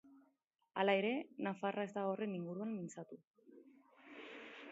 Hala 0.83 0.95
ere, 1.01 1.11
nafarra 1.49 1.85
ez 1.89 1.91
da 1.99 2.07
horren 2.13 2.35
inguruan 2.39 2.73
mintzatu. 2.79 3.19